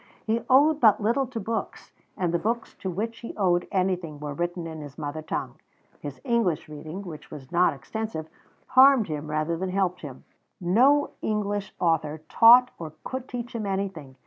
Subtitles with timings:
[0.25, 4.33] He owed but little to books, and the books to which he owed anything were
[4.33, 5.59] written in his mother tongue.
[5.99, 8.27] His English reading, which was not extensive,
[8.69, 10.23] harmed him rather than helped him.
[10.59, 14.15] No English author taught or could teach him anything.